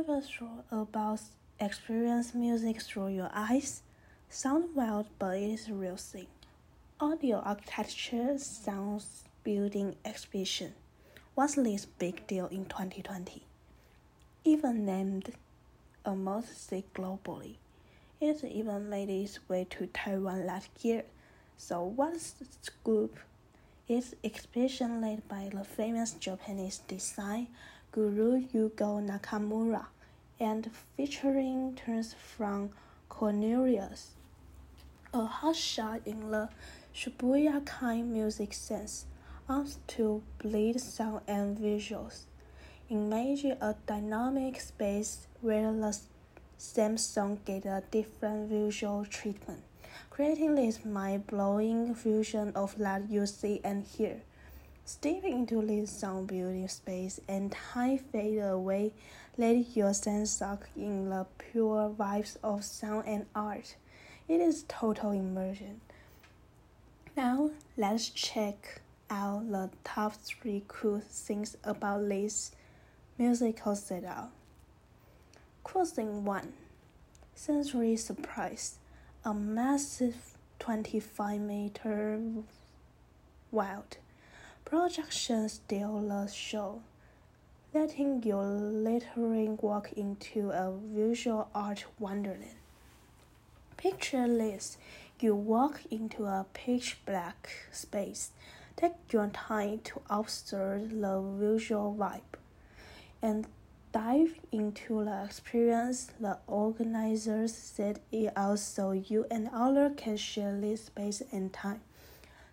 [0.00, 1.20] ever thought about
[1.58, 3.82] experience music through your eyes?
[4.30, 6.26] Sound wild, but it is a real thing.
[6.98, 10.72] Audio architecture sounds building exhibition.
[11.34, 13.42] What's this big deal in 2020?
[14.44, 15.34] Even named
[16.06, 17.56] a must-see globally.
[18.22, 21.04] It even made its way to Taiwan last year.
[21.58, 23.18] So what's the scoop?
[23.86, 27.48] It's exhibition led by the famous Japanese design
[27.92, 29.86] guru Yugo Nakamura
[30.38, 32.70] and featuring turns from
[33.08, 34.10] Cornelius,
[35.12, 36.48] a hot shot in the
[36.94, 39.06] Shibuya-kei music sense,
[39.48, 42.20] arms to bleed sound and visuals.
[42.88, 45.98] Imagine a dynamic space where the
[46.58, 49.62] same song get a different visual treatment,
[50.10, 54.22] creating this mind-blowing fusion of that you see and hear.
[54.92, 58.92] Step into this sound building space and time fade away.
[59.38, 63.76] Let your sense suck in the pure vibes of sound and art.
[64.26, 65.80] It is total immersion.
[67.16, 72.50] Now let's check out the top three cool things about this
[73.16, 74.32] musical setup.
[75.62, 76.52] Cool thing one
[77.36, 78.78] sensory surprise.
[79.24, 82.20] A massive 25 meter
[83.52, 83.96] wild
[84.64, 86.82] projection steal the show,
[87.74, 92.56] letting your literally walk into a visual art wonderland.
[93.76, 94.76] Picture this
[95.20, 98.30] you walk into a pitch black space.
[98.76, 102.38] Take your time to observe the visual vibe
[103.20, 103.46] and
[103.92, 106.10] dive into the experience.
[106.18, 111.80] The organizers said it also you and others can share this space and time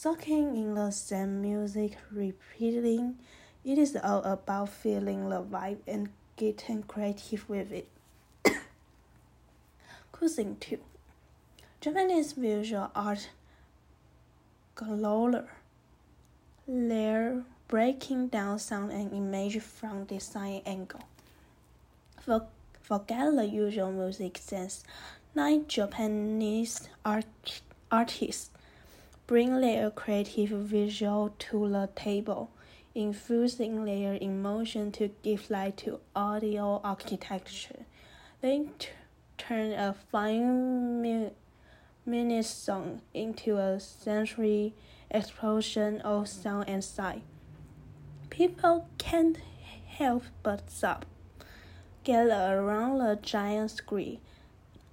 [0.00, 3.16] soaking in the same music, repeating.
[3.64, 7.88] It is all about feeling the vibe and getting creative with it.
[10.12, 10.78] Cuisine too.
[11.80, 13.30] Japanese visual art
[14.76, 15.48] galore.
[16.68, 21.02] They're breaking down sound and image from design angle.
[22.20, 22.46] For,
[22.82, 24.84] forget the usual music sense.
[25.34, 28.50] Nine Japanese art, artists
[29.28, 32.50] bring their creative visual to the table,
[32.94, 37.84] infusing their emotion to give light to audio architecture.
[38.40, 38.64] They
[39.36, 41.32] turn a fine five
[42.06, 44.72] minute song into a sensory
[45.10, 47.22] explosion of sound and sight.
[48.30, 49.36] People can't
[49.88, 51.04] help but stop,
[52.02, 54.20] gather around the giant screen,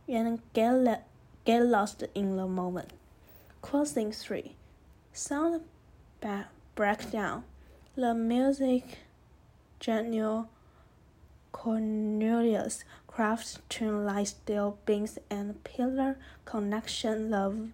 [0.09, 1.07] and get,
[1.45, 2.91] get lost in the moment.
[3.65, 4.55] Closing 3
[5.11, 5.61] Sound
[6.75, 7.45] breakdown.
[7.95, 8.99] The music
[9.79, 10.49] General
[11.51, 17.69] Cornelius crafts tune like steel beams and pillar connection love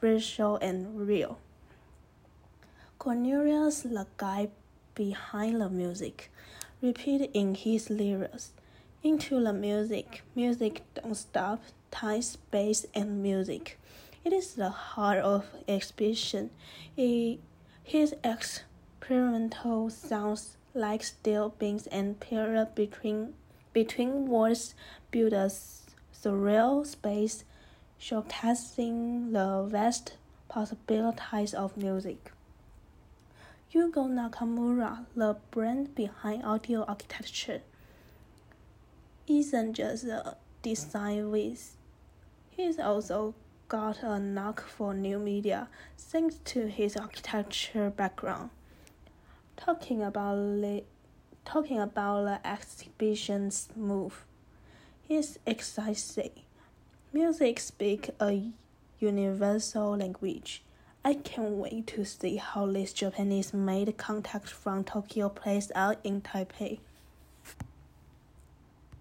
[0.00, 1.38] visual and real.
[2.98, 4.48] Cornelius, the guy
[4.96, 6.32] behind the music,
[6.82, 8.50] repeat in his lyrics.
[9.04, 11.62] Into the music, music don't stop,
[11.92, 13.78] time, space, and music.
[14.24, 16.48] It is the heart of exhibition.
[16.96, 17.40] It,
[17.82, 23.34] his experimental sounds like steel beams and period between
[23.74, 24.74] between words
[25.10, 25.50] build a
[26.14, 27.44] surreal space,
[28.00, 30.16] showcasing the vast
[30.48, 32.32] possibilities of music.
[33.74, 37.60] Yugo Nakamura, the brand behind audio architecture,
[39.26, 41.72] isn't just a design whiz.
[42.50, 43.34] He's also
[43.68, 48.50] got a knack for new media thanks to his architecture background.
[49.56, 50.84] Talking about the,
[51.44, 54.24] talking about the exhibition's move,
[55.02, 56.32] he's excited.
[57.12, 58.50] Music speaks a
[58.98, 60.62] universal language.
[61.04, 66.22] I can't wait to see how this Japanese made contact from Tokyo plays out in
[66.22, 66.80] Taipei.